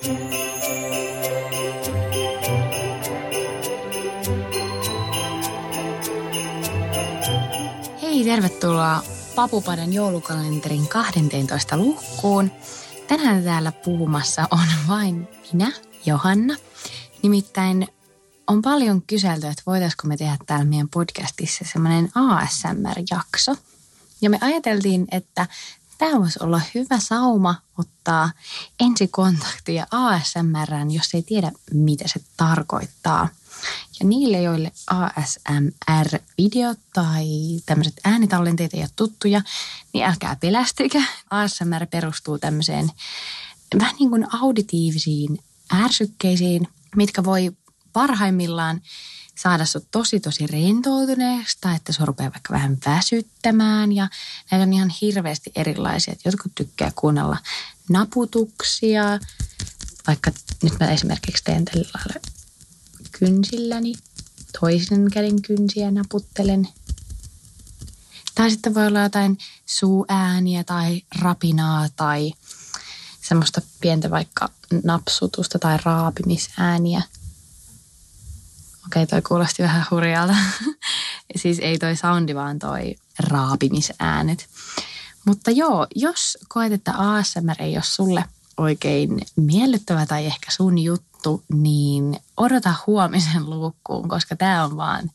[0.00, 0.10] Hei,
[8.24, 9.02] tervetuloa
[9.34, 12.50] Papupadan joulukalenterin 12 lukuun.
[13.08, 15.72] Tänään täällä puhumassa on vain minä,
[16.06, 16.56] Johanna.
[17.22, 17.88] Nimittäin
[18.46, 23.56] on paljon kyselty, että voitaisiko me tehdä täällä meidän podcastissa semmoinen ASMR-jakso.
[24.22, 25.46] Ja me ajateltiin, että
[26.00, 28.30] tämä voisi olla hyvä sauma ottaa
[28.80, 33.28] ensikontaktia ASMRään, jos ei tiedä, mitä se tarkoittaa.
[34.00, 37.26] Ja niille, joille ASMR-videot tai
[37.66, 39.42] tämmöiset äänitallenteet ei ole tuttuja,
[39.92, 41.02] niin älkää pelästykö.
[41.30, 42.90] ASMR perustuu tämmöiseen
[43.78, 45.38] vähän niin kuin auditiivisiin
[45.72, 47.52] ärsykkeisiin, mitkä voi
[47.92, 48.80] parhaimmillaan
[49.38, 54.08] saada sut tosi tosi rentoutuneesta, että se rupeaa vaikka vähän väsyttämään ja
[54.50, 56.14] näitä on ihan hirveästi erilaisia.
[56.24, 57.36] Jotkut tykkää kuunnella
[57.88, 59.02] naputuksia,
[60.06, 60.30] vaikka
[60.62, 62.20] nyt mä esimerkiksi teen tällä lailla
[63.12, 63.94] kynsilläni,
[64.60, 66.68] toisen käden kynsiä naputtelen.
[68.34, 72.32] Tai sitten voi olla jotain suuääniä tai rapinaa tai
[73.22, 74.48] semmoista pientä vaikka
[74.84, 77.02] napsutusta tai raapimisääniä–
[78.90, 80.34] Okei, toi kuulosti vähän hurjalta.
[81.42, 84.48] siis ei toi soundi, vaan toi raapimisäänet.
[85.26, 88.24] Mutta joo, jos koet, että ASMR ei ole sulle
[88.56, 95.10] oikein miellyttävä tai ehkä sun juttu, niin odota huomisen luukkuun, koska tämä on vaan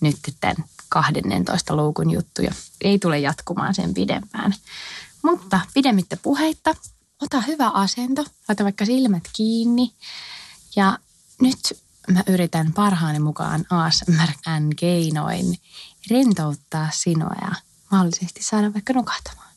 [0.00, 0.56] nyt tämän
[0.88, 4.54] 12 luukun juttu ja ei tule jatkumaan sen pidempään.
[5.22, 6.74] Mutta pidemmittä puheitta,
[7.22, 9.92] ota hyvä asento, laita vaikka silmät kiinni
[10.76, 10.98] ja
[11.40, 11.58] nyt
[12.12, 15.54] mä yritän parhaani mukaan ASMRn keinoin
[16.10, 17.52] rentouttaa sinua ja
[17.90, 19.47] mahdollisesti saada vaikka nukahtamaan.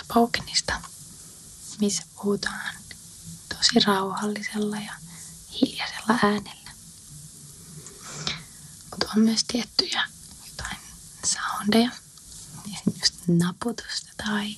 [0.00, 0.80] Soft spokenista,
[1.80, 2.74] missä puhutaan
[3.48, 4.92] tosi rauhallisella ja
[5.60, 6.70] hiljaisella äänellä.
[8.90, 10.04] Mutta on myös tiettyjä
[10.50, 10.76] jotain
[11.24, 11.90] soundeja,
[12.74, 14.56] esimerkiksi just naputusta tai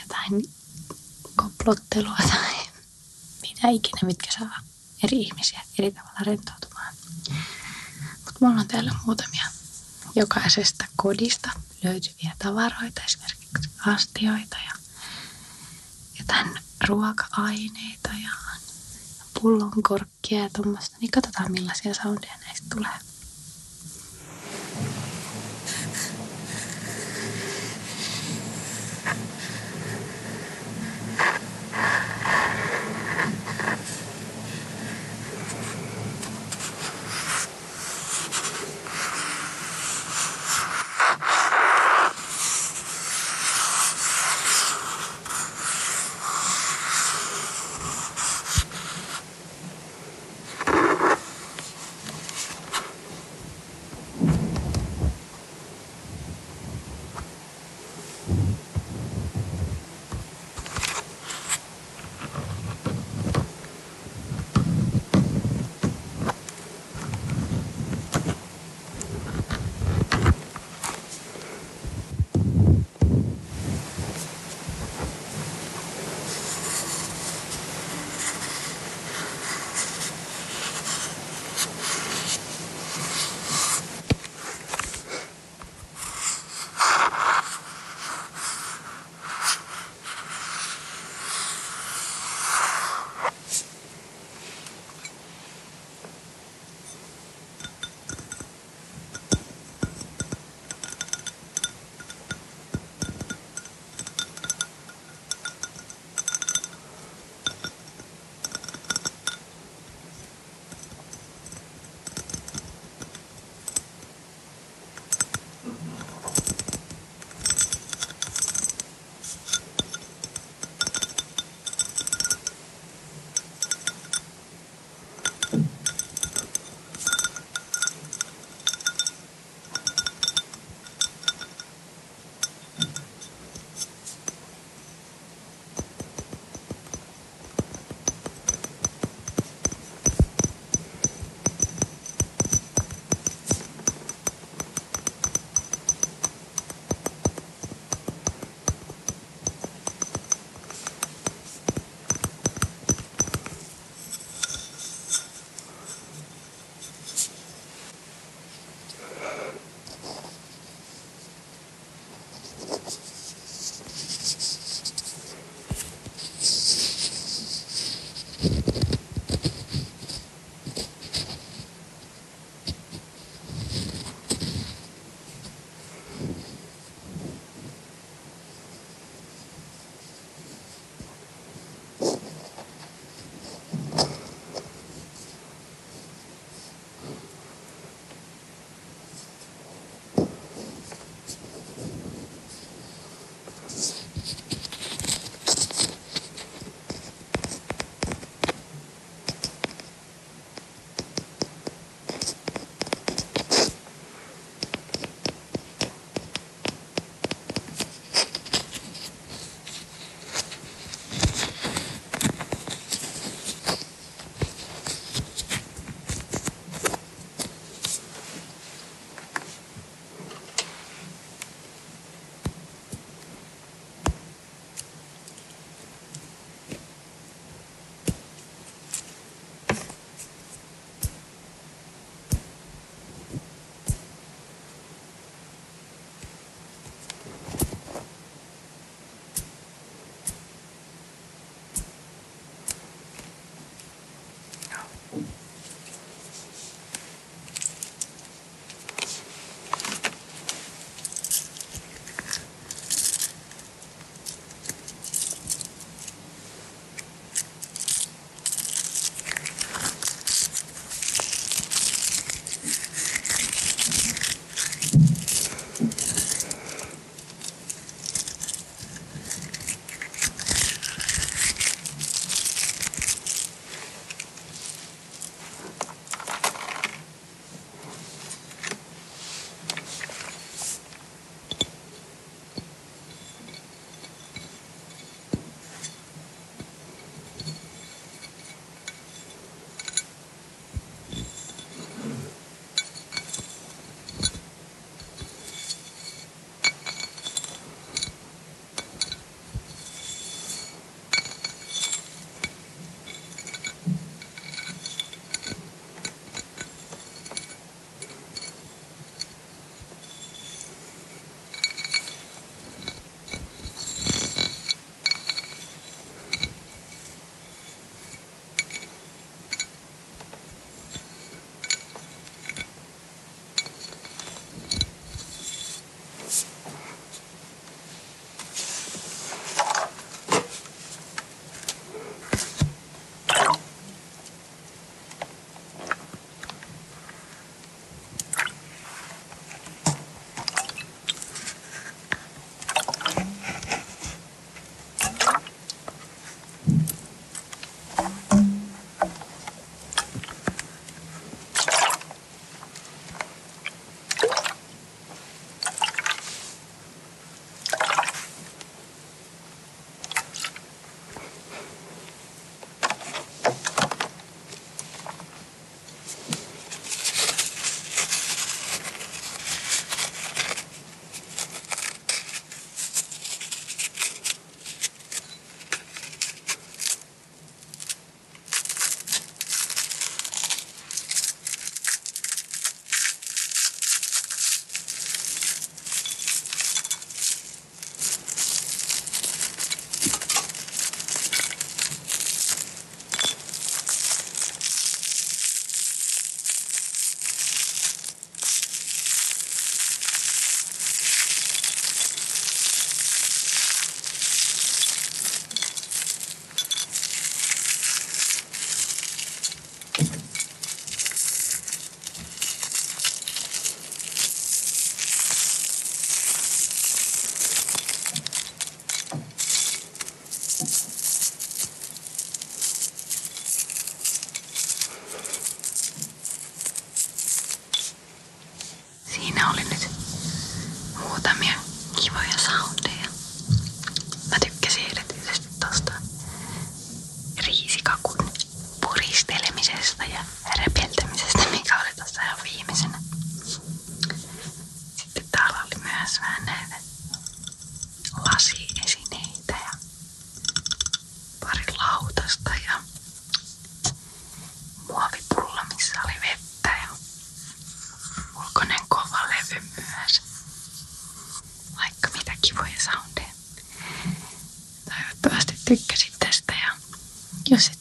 [0.00, 0.50] jotain
[1.36, 2.54] koplottelua tai
[3.42, 4.60] mitä ikinä, mitkä saa
[5.04, 6.94] eri ihmisiä eri tavalla rentoutumaan.
[8.24, 9.44] Mutta mulla on täällä muutamia
[10.14, 11.50] jokaisesta kodista
[11.84, 13.41] löytyviä tavaroita, esimerkiksi
[13.86, 14.72] astioita ja
[16.18, 16.58] jotain
[16.88, 18.30] ruoka-aineita ja
[19.40, 20.96] pullonkorkkia ja tuommoista.
[21.00, 23.11] Niin katsotaan millaisia soundeja näistä tulee.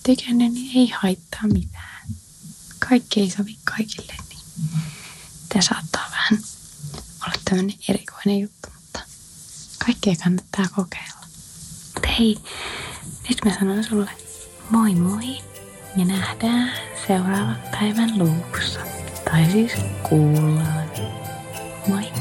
[0.03, 2.08] Tykännyt, niin ei haittaa mitään.
[2.89, 4.41] Kaikki ei sovi kaikille, niin
[5.50, 6.43] tämä saattaa vähän
[7.25, 9.00] olla tämmönen erikoinen juttu, mutta
[9.86, 11.27] kaikkea kannattaa kokeilla.
[11.93, 12.38] Mutta hei,
[13.29, 14.12] nyt mä sanon sulle
[14.70, 15.38] moi moi
[15.98, 16.72] ja nähdään
[17.08, 18.79] seuraavan päivän luukussa.
[19.25, 19.72] Tai siis
[20.10, 20.91] kuullaan.
[21.88, 22.21] Moi!